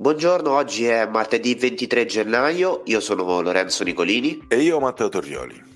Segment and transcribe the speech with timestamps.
[0.00, 5.69] Buongiorno, oggi è martedì 23 gennaio, io sono Lorenzo Nicolini e io Matteo Torrioli.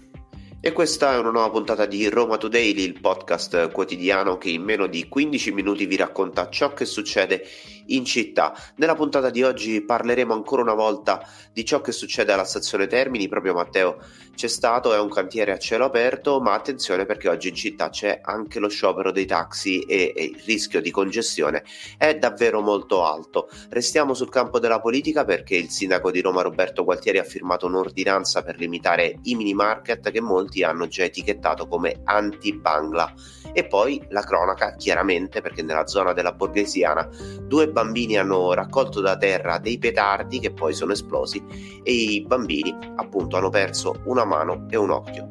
[0.66, 4.86] E questa è una nuova puntata di Roma Today, il podcast quotidiano che in meno
[4.86, 7.46] di 15 minuti vi racconta ciò che succede
[7.88, 8.56] in città.
[8.76, 11.22] Nella puntata di oggi parleremo ancora una volta
[11.52, 13.98] di ciò che succede alla stazione Termini, proprio Matteo
[14.34, 18.20] c'è stato, è un cantiere a cielo aperto, ma attenzione perché oggi in città c'è
[18.22, 21.62] anche lo sciopero dei taxi e, e il rischio di congestione
[21.98, 23.48] è davvero molto alto.
[23.68, 28.42] Restiamo sul campo della politica perché il sindaco di Roma Roberto Gualtieri ha firmato un'ordinanza
[28.42, 33.12] per limitare i mini market che molti hanno già etichettato come anti-Bangla.
[33.52, 37.08] E poi la cronaca, chiaramente, perché nella zona della borghesiana
[37.42, 41.42] due bambini hanno raccolto da terra dei petardi che poi sono esplosi
[41.82, 45.28] e i bambini appunto hanno perso una mano e un occhio.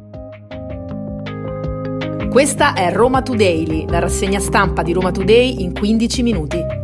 [2.30, 6.83] Questa è Roma Today, la rassegna stampa di Roma Today in 15 minuti.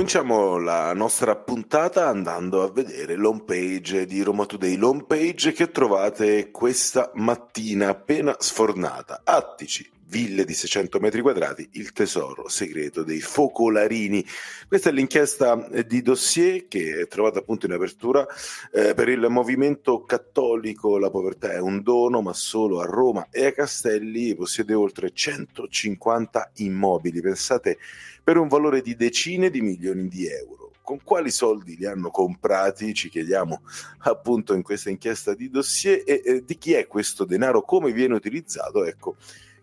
[0.00, 5.70] Cominciamo la nostra puntata andando a vedere l'home page di Roma Today, l'home page che
[5.70, 9.20] trovate questa mattina appena sfornata.
[9.22, 14.26] Attici, ville di 600 metri quadrati, il tesoro segreto dei focolarini.
[14.66, 18.26] Questa è l'inchiesta di dossier che è trovata appunto in apertura
[18.72, 20.98] eh, per il movimento cattolico.
[20.98, 26.50] La povertà è un dono, ma solo a Roma e a Castelli possiede oltre 150
[26.56, 27.78] immobili, pensate,
[28.22, 30.72] per un valore di decine di milioni di euro.
[30.82, 33.62] Con quali soldi li hanno comprati, ci chiediamo
[33.98, 38.14] appunto in questa inchiesta di dossier, e, e di chi è questo denaro, come viene
[38.14, 39.14] utilizzato, ecco,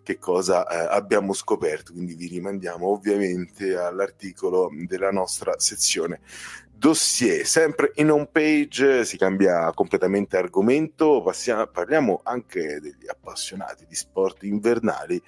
[0.07, 1.91] che cosa eh, abbiamo scoperto.
[1.91, 6.21] Quindi vi rimandiamo ovviamente all'articolo della nostra sezione
[6.71, 7.45] dossier.
[7.45, 14.43] Sempre in home page si cambia completamente argomento, passiamo, parliamo anche degli appassionati di sport
[14.43, 15.21] invernali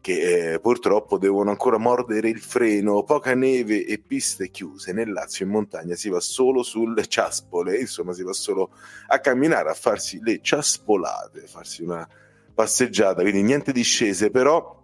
[0.00, 4.94] che eh, purtroppo devono ancora mordere il freno, poca neve e piste chiuse.
[4.94, 8.70] Nel Lazio in montagna si va solo sulle ciaspole, insomma si va solo
[9.08, 12.08] a camminare, a farsi le ciaspolate, farsi una
[12.54, 14.80] passeggiata, quindi niente discese, però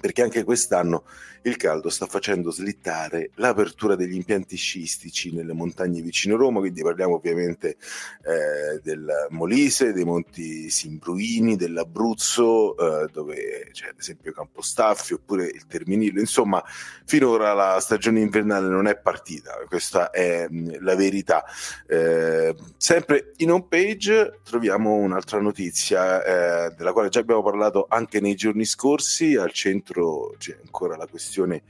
[0.00, 1.04] perché anche quest'anno
[1.42, 7.16] il caldo sta facendo slittare l'apertura degli impianti sciistici nelle montagne vicino Roma, quindi parliamo
[7.16, 7.76] ovviamente
[8.24, 15.66] eh, del Molise, dei Monti Simbruini, dell'Abruzzo, eh, dove c'è ad esempio Campostaffi oppure il
[15.66, 16.62] Terminillo, insomma
[17.04, 21.44] finora la stagione invernale non è partita, questa è mm, la verità.
[21.88, 26.22] Eh, sempre in home page troviamo un'altra notizia
[26.68, 31.06] eh, della quale già abbiamo parlato anche nei giorni scorsi, al centro c'è ancora la
[31.06, 31.62] questione questione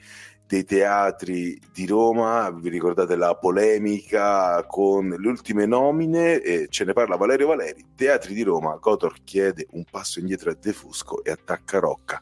[0.45, 6.93] dei teatri di Roma, vi ricordate la polemica con le ultime nomine, e ce ne
[6.93, 11.31] parla Valerio Valeri, Teatri di Roma, Cotor chiede un passo indietro a De Fusco e
[11.31, 12.21] attacca Rocca.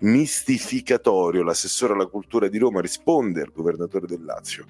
[0.00, 4.66] Mistificatorio, l'assessore alla cultura di Roma risponde al governatore del Lazio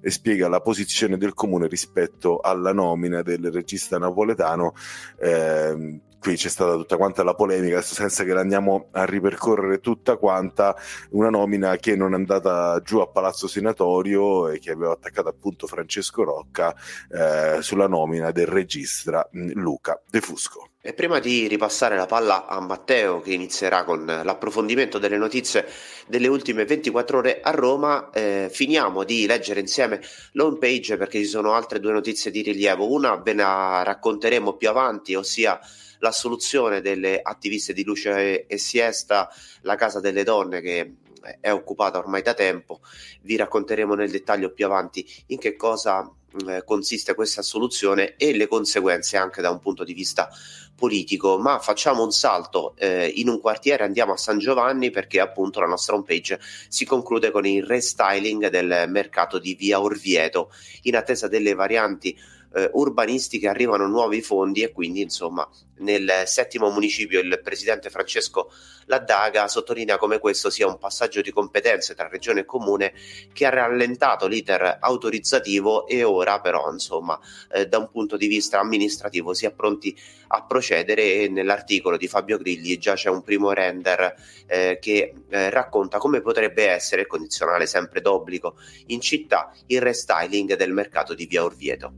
[0.00, 4.74] e spiega la posizione del comune rispetto alla nomina del regista napoletano.
[5.20, 9.78] Eh, qui c'è stata tutta quanta la polemica, adesso senza che la andiamo a ripercorrere
[9.78, 10.74] tutta quanta,
[11.10, 15.68] una nomina che non è andata giù a Palazzo Senatorio e che aveva attaccato appunto
[15.68, 16.74] Francesco Rocca
[17.12, 20.70] eh, sulla nomina del regista mm, Luca De Fusco.
[20.86, 25.66] E prima di ripassare la palla a Matteo, che inizierà con l'approfondimento delle notizie
[26.06, 30.00] delle ultime 24 ore a Roma, eh, finiamo di leggere insieme
[30.34, 32.88] l'home page perché ci sono altre due notizie di rilievo.
[32.88, 35.58] Una ve la racconteremo più avanti, ossia
[35.98, 39.28] l'assoluzione delle attiviste di luce e siesta,
[39.62, 40.92] la casa delle donne che
[41.40, 42.78] è occupata ormai da tempo.
[43.22, 46.08] Vi racconteremo nel dettaglio più avanti in che cosa
[46.46, 50.28] eh, consiste questa soluzione e le conseguenze anche da un punto di vista
[50.76, 55.58] politico, ma facciamo un salto eh, in un quartiere, andiamo a San Giovanni perché appunto
[55.58, 56.38] la nostra homepage
[56.68, 62.16] si conclude con il restyling del mercato di Via Orvieto in attesa delle varianti
[62.56, 65.46] eh, urbanistiche arrivano nuovi fondi e quindi insomma
[65.78, 68.50] nel settimo municipio il presidente Francesco
[68.86, 72.94] Laddaga sottolinea come questo sia un passaggio di competenze tra regione e comune
[73.34, 77.20] che ha rallentato l'iter autorizzativo e ora però insomma
[77.52, 79.94] eh, da un punto di vista amministrativo si è pronti
[80.28, 84.14] a procedere e nell'articolo di Fabio Grilli già c'è un primo render
[84.46, 88.56] eh, che eh, racconta come potrebbe essere condizionale sempre d'obbligo
[88.86, 91.92] in città il restyling del mercato di Via Orvieto.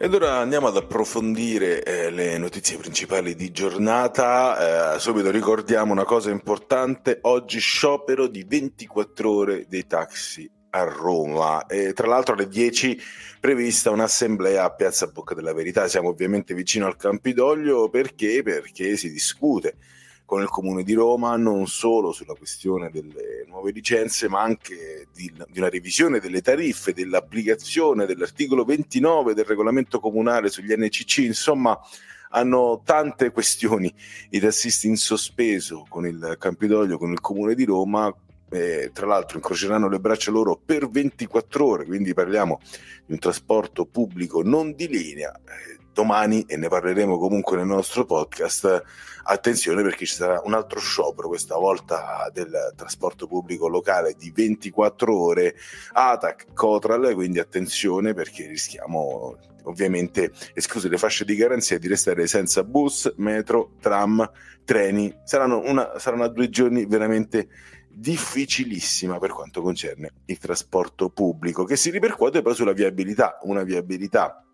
[0.00, 4.94] Ed ora andiamo ad approfondire eh, le notizie principali di giornata.
[4.94, 11.66] Eh, subito ricordiamo una cosa importante, oggi sciopero di 24 ore dei taxi a Roma
[11.66, 12.98] e tra l'altro alle 10
[13.40, 15.88] prevista un'assemblea a Piazza Bocca della Verità.
[15.88, 18.42] Siamo ovviamente vicino al Campidoglio perché?
[18.42, 19.76] Perché si discute
[20.28, 25.32] con il Comune di Roma, non solo sulla questione delle nuove licenze, ma anche di,
[25.48, 31.80] di una revisione delle tariffe, dell'applicazione dell'articolo 29 del regolamento comunale sugli NCC, insomma
[32.32, 33.90] hanno tante questioni
[34.28, 38.14] i tassisti in sospeso con il Campidoglio, con il Comune di Roma,
[38.50, 42.60] eh, tra l'altro incroceranno le braccia loro per 24 ore, quindi parliamo
[43.06, 45.32] di un trasporto pubblico non di linea.
[45.32, 48.84] Eh, domani, e ne parleremo comunque nel nostro podcast,
[49.24, 55.20] attenzione perché ci sarà un altro sciopero, questa volta del trasporto pubblico locale di 24
[55.20, 55.56] ore,
[55.92, 62.64] ATAC, Cotral, quindi attenzione perché rischiamo ovviamente, escluse le fasce di garanzia, di restare senza
[62.64, 64.28] bus, metro, tram,
[64.64, 65.14] treni.
[65.24, 67.48] Saranno, una, saranno due giorni veramente
[67.98, 74.47] difficilissima per quanto concerne il trasporto pubblico, che si ripercuote poi sulla viabilità, una viabilità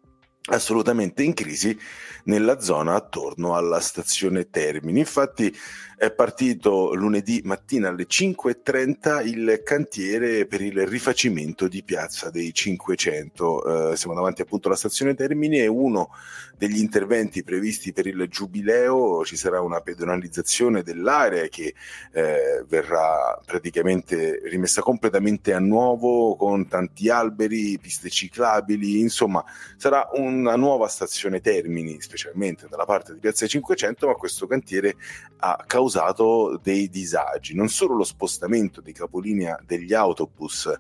[0.47, 1.77] assolutamente in crisi
[2.25, 4.99] nella zona attorno alla stazione Termini.
[4.99, 5.55] Infatti
[5.97, 13.93] è partito lunedì mattina alle 5.30 il cantiere per il rifacimento di Piazza dei 500.
[13.93, 16.11] Eh, siamo davanti appunto alla stazione Termini e uno
[16.57, 21.75] degli interventi previsti per il giubileo ci sarà una pedonalizzazione dell'area che
[22.13, 29.45] eh, verrà praticamente rimessa completamente a nuovo con tanti alberi, piste ciclabili, insomma
[29.77, 30.09] sarà
[30.39, 34.97] una nuova stazione Termini, specialmente dalla parte di Piazza 500, ma questo cantiere
[35.39, 40.73] ha causato dei disagi, non solo lo spostamento di capolinea degli autobus,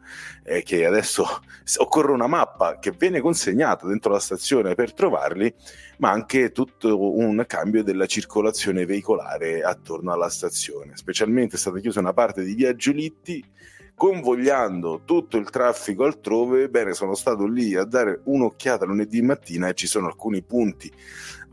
[0.42, 1.24] eh, che adesso
[1.78, 5.52] occorre una mappa che viene consegnata dentro la stazione per trovarli,
[5.98, 10.96] ma anche tutto un cambio della circolazione veicolare attorno alla stazione.
[10.96, 13.44] Specialmente è stata chiusa una parte di via Giulitti
[13.94, 16.68] convogliando tutto il traffico altrove.
[16.68, 20.92] Bene, sono stato lì a dare un'occhiata lunedì mattina e ci sono alcuni punti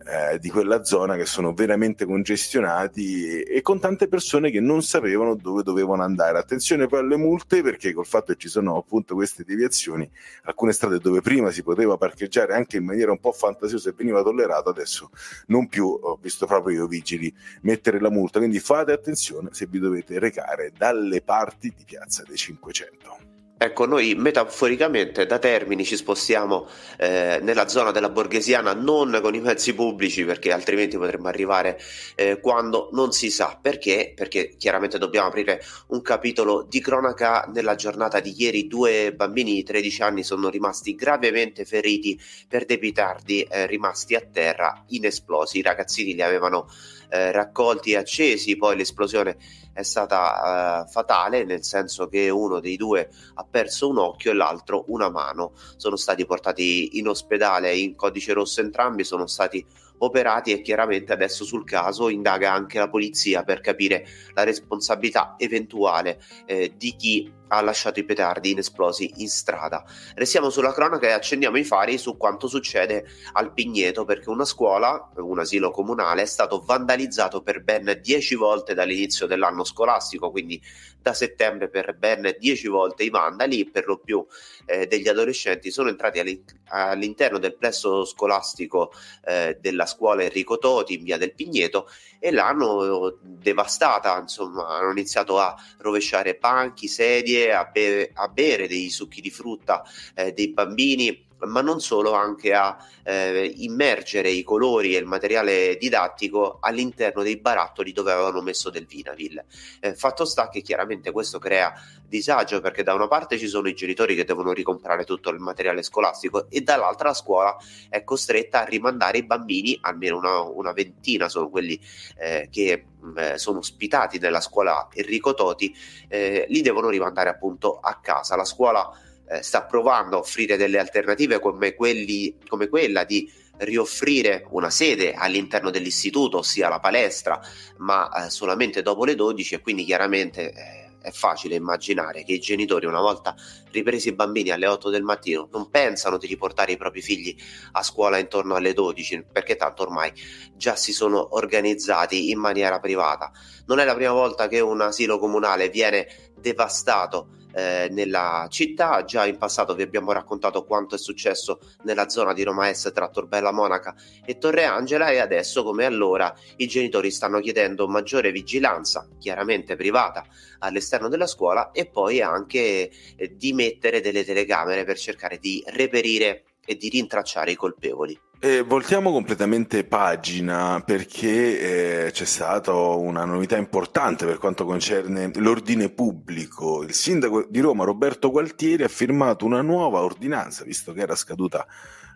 [0.06, 5.36] eh, di quella zona che sono veramente congestionati e, con tante persone che non sapevano
[5.36, 6.38] dove dovevano andare.
[6.38, 10.09] Attenzione poi alle multe perché col fatto che ci sono appunto queste deviazioni,
[10.44, 14.24] alcune strade dove prima si poteva parcheggiare anche in maniera un po' fantasiosa e veniva
[14.24, 15.09] tollerato, adesso
[15.48, 19.80] non più, ho visto proprio io vigili mettere la multa, quindi fate attenzione se vi
[19.80, 23.40] dovete recare dalle parti di Piazza dei 500.
[23.63, 26.68] Ecco, noi metaforicamente da Termini ci spostiamo
[26.98, 31.80] eh, nella zona della Borghesiana non con i mezzi pubblici perché altrimenti potremmo arrivare
[32.16, 33.60] eh, quando non si sa.
[33.62, 38.66] Perché, perché chiaramente dobbiamo aprire un capitolo di cronaca nella giornata di ieri.
[38.66, 44.22] Due bambini di 13 anni sono rimasti gravemente feriti per dei petardi eh, rimasti a
[44.22, 46.68] terra inesplosi, i ragazzini li avevano
[47.12, 49.38] eh, raccolti e accesi, poi l'esplosione
[49.74, 54.34] è stata uh, fatale, nel senso che uno dei due ha perso un occhio e
[54.34, 55.52] l'altro una mano.
[55.75, 59.66] Sono stati portati in ospedale in codice rosso entrambi, sono stati
[60.03, 66.21] operati e chiaramente adesso sul caso indaga anche la polizia per capire la responsabilità eventuale
[66.45, 69.83] eh, di chi ha lasciato i petardi inesplosi in strada.
[70.15, 75.12] Restiamo sulla cronaca e accendiamo i fari su quanto succede al Pigneto perché una scuola,
[75.18, 80.62] un asilo comunale, è stato vandalizzato per ben 10 volte dall'inizio dell'anno scolastico, quindi
[81.01, 84.25] da settembre per ben 10 volte i vandali, per lo più
[84.65, 88.94] eh, degli adolescenti, sono entrati all'interno del plesso scolastico
[89.25, 91.88] eh, della scuola Enrico Toti in via del Pigneto
[92.19, 98.89] e l'hanno devastata, insomma, hanno iniziato a rovesciare banchi, sedie, a bere, a bere dei
[98.89, 99.83] succhi di frutta
[100.15, 105.77] eh, dei bambini ma non solo, anche a eh, immergere i colori e il materiale
[105.77, 109.43] didattico all'interno dei barattoli dove avevano messo del Vinavil.
[109.79, 111.74] Eh, fatto sta che chiaramente questo crea
[112.07, 115.81] disagio perché da una parte ci sono i genitori che devono ricomprare tutto il materiale
[115.81, 117.57] scolastico e dall'altra la scuola
[117.89, 121.79] è costretta a rimandare i bambini, almeno una, una ventina sono quelli
[122.17, 125.75] eh, che mm, eh, sono ospitati nella scuola Enrico Toti,
[126.07, 128.36] eh, li devono rimandare appunto a casa.
[128.36, 128.91] La scuola
[129.31, 135.13] eh, sta provando a offrire delle alternative come, quelli, come quella di rioffrire una sede
[135.13, 137.39] all'interno dell'istituto, ossia la palestra,
[137.77, 142.39] ma eh, solamente dopo le 12 e quindi chiaramente eh, è facile immaginare che i
[142.39, 143.35] genitori una volta
[143.71, 147.35] ripresi i bambini alle 8 del mattino non pensano di riportare i propri figli
[147.71, 150.11] a scuola intorno alle 12 perché tanto ormai
[150.55, 153.31] già si sono organizzati in maniera privata.
[153.65, 159.03] Non è la prima volta che un asilo comunale viene devastato eh, nella città.
[159.03, 163.10] Già in passato vi abbiamo raccontato quanto è successo nella zona di Roma Est tra
[163.10, 169.08] Torbella Monaca e Torre Angela e adesso come allora i genitori stanno chiedendo maggiore vigilanza,
[169.20, 170.25] chiaramente privata,
[170.60, 176.43] all'esterno della scuola e poi anche eh, di mettere delle telecamere per cercare di reperire
[176.65, 178.20] e di rintracciare i colpevoli.
[178.44, 185.89] Eh, voltiamo completamente pagina perché eh, c'è stata una novità importante per quanto concerne l'ordine
[185.89, 186.82] pubblico.
[186.82, 191.68] Il sindaco di Roma, Roberto Gualtieri, ha firmato una nuova ordinanza, visto che era scaduta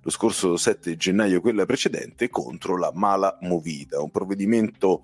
[0.01, 5.03] lo scorso 7 gennaio quella precedente, contro la mala movida, un provvedimento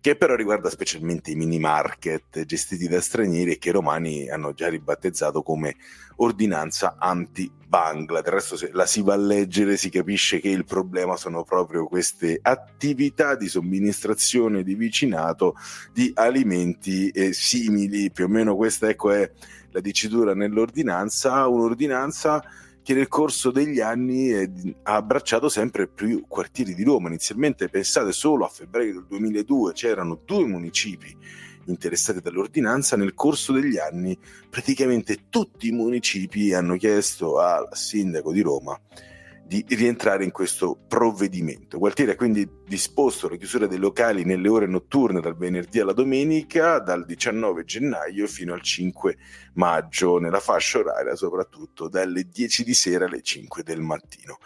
[0.00, 4.68] che però riguarda specialmente i mini market gestiti da stranieri che i romani hanno già
[4.68, 5.76] ribattezzato come
[6.16, 8.20] ordinanza anti-Bangla.
[8.20, 11.86] Del resto, se la si va a leggere, si capisce che il problema sono proprio
[11.86, 15.56] queste attività di somministrazione di vicinato
[15.92, 18.10] di alimenti eh, simili.
[18.12, 19.30] Più o meno questa ecco, è
[19.70, 22.42] la dicitura nell'ordinanza, un'ordinanza
[22.88, 24.50] che nel corso degli anni eh,
[24.84, 27.08] ha abbracciato sempre più quartieri di Roma.
[27.08, 31.14] Inizialmente, pensate, solo a febbraio del 2002 c'erano due municipi
[31.66, 34.18] interessati dall'ordinanza, nel corso degli anni
[34.48, 38.80] praticamente tutti i municipi hanno chiesto al sindaco di Roma
[39.48, 41.78] di rientrare in questo provvedimento.
[41.78, 46.80] Gualtieri ha quindi disposto la chiusura dei locali nelle ore notturne dal venerdì alla domenica,
[46.80, 49.16] dal 19 gennaio fino al 5
[49.54, 54.36] maggio, nella fascia oraria soprattutto dalle 10 di sera alle 5 del mattino.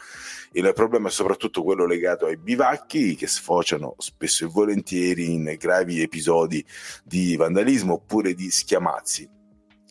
[0.52, 6.00] Il problema è soprattutto quello legato ai bivacchi che sfociano spesso e volentieri in gravi
[6.00, 6.64] episodi
[7.02, 9.40] di vandalismo oppure di schiamazzi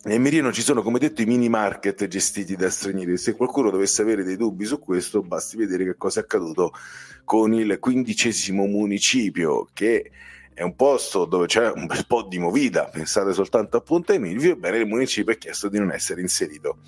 [0.03, 3.17] nel Mirino ci sono, come detto, i mini market gestiti da stranieri.
[3.17, 6.73] Se qualcuno dovesse avere dei dubbi su questo, basti vedere che cosa è accaduto
[7.23, 10.09] con il quindicesimo municipio, che
[10.53, 12.85] è un posto dove c'è un bel po' di movida.
[12.85, 14.53] Pensate soltanto a Ponte Milvio.
[14.53, 16.79] Ebbene, il municipio ha chiesto di non essere inserito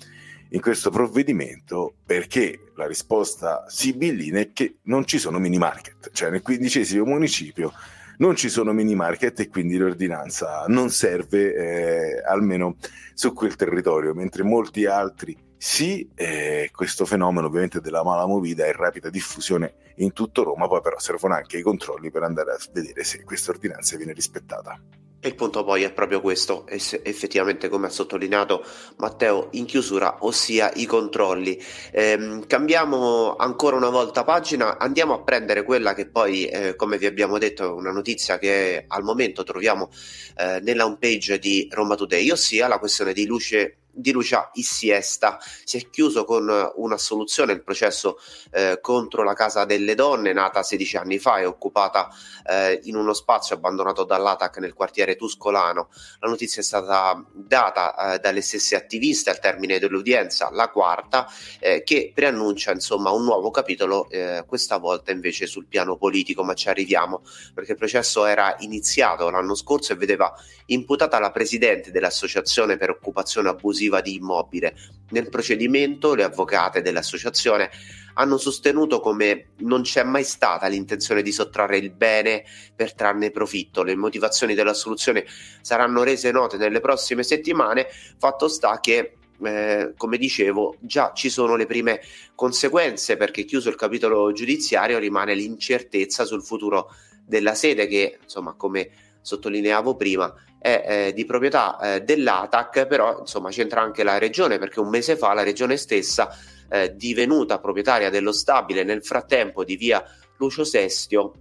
[0.50, 6.30] in questo provvedimento perché la risposta sibillina è che non ci sono mini market, cioè
[6.30, 7.72] nel quindicesimo municipio
[8.18, 12.76] non ci sono mini market e quindi l'ordinanza non serve eh, almeno
[13.14, 18.68] su quel territorio, mentre molti altri sì, eh, questo fenomeno ovviamente della mala movida è
[18.68, 22.58] in rapida diffusione in tutto Roma, poi però servono anche i controlli per andare a
[22.70, 24.78] vedere se questa ordinanza viene rispettata.
[25.20, 28.62] E il punto poi è proprio questo, effettivamente come ha sottolineato
[28.98, 31.58] Matteo in chiusura, ossia i controlli.
[31.92, 37.06] Ehm, cambiamo ancora una volta pagina, andiamo a prendere quella che poi, eh, come vi
[37.06, 39.88] abbiamo detto, è una notizia che al momento troviamo
[40.36, 45.38] eh, nella homepage di Roma Today, ossia la questione di luce di Lucia Issiesta.
[45.64, 48.18] Si è chiuso con un'assoluzione il processo
[48.50, 52.08] eh, contro la Casa delle Donne, nata 16 anni fa e occupata
[52.46, 55.88] eh, in uno spazio abbandonato dall'ATAC nel quartiere Tuscolano.
[56.20, 61.26] La notizia è stata data eh, dalle stesse attiviste al termine dell'udienza, la quarta,
[61.60, 66.54] eh, che preannuncia insomma un nuovo capitolo, eh, questa volta invece sul piano politico, ma
[66.54, 67.22] ci arriviamo
[67.54, 70.32] perché il processo era iniziato l'anno scorso e vedeva
[70.66, 74.74] imputata la presidente dell'associazione per occupazione abusiva abusiva di immobile.
[75.10, 77.70] Nel procedimento le avvocate dell'associazione
[78.14, 83.82] hanno sostenuto come non c'è mai stata l'intenzione di sottrarre il bene per trarne profitto.
[83.82, 85.24] Le motivazioni della soluzione
[85.60, 87.86] saranno rese note nelle prossime settimane.
[88.18, 92.00] Fatto sta che eh, come dicevo, già ci sono le prime
[92.36, 96.90] conseguenze perché chiuso il capitolo giudiziario rimane l'incertezza sul futuro
[97.26, 98.90] della sede che, insomma, come
[99.22, 100.32] sottolineavo prima,
[100.64, 105.14] è eh, di proprietà eh, dell'ATAC, però insomma c'entra anche la regione perché un mese
[105.14, 106.34] fa la regione stessa,
[106.70, 110.02] eh, divenuta proprietaria dello stabile nel frattempo di via
[110.38, 111.34] Lucio Sestio,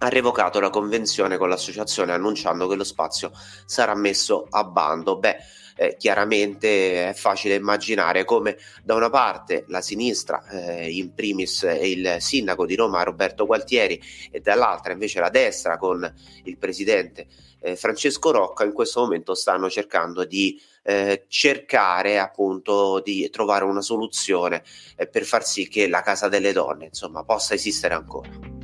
[0.00, 3.32] ha revocato la convenzione con l'associazione annunciando che lo spazio
[3.64, 5.18] sarà messo a bando.
[5.18, 5.38] Beh,
[5.78, 12.16] eh, chiaramente è facile immaginare come da una parte la sinistra, eh, in primis il
[12.18, 16.12] sindaco di Roma Roberto Gualtieri, e dall'altra invece la destra con
[16.44, 17.26] il presidente
[17.60, 23.82] eh, Francesco Rocca in questo momento stanno cercando di eh, cercare appunto di trovare una
[23.82, 24.62] soluzione
[24.96, 28.57] eh, per far sì che la casa delle donne insomma possa esistere ancora.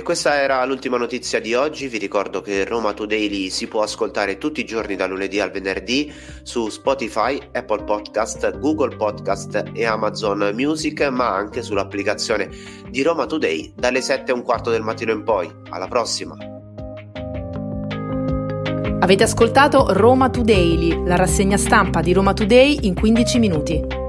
[0.00, 4.38] E questa era l'ultima notizia di oggi, vi ricordo che Roma Today si può ascoltare
[4.38, 6.10] tutti i giorni da lunedì al venerdì
[6.42, 12.48] su Spotify, Apple Podcast, Google Podcast e Amazon Music, ma anche sull'applicazione
[12.88, 15.52] di Roma Today dalle 7 e un quarto del mattino in poi.
[15.68, 16.34] Alla prossima!
[19.00, 23.99] Avete ascoltato Roma Today, la rassegna stampa di Roma Today in 15 minuti.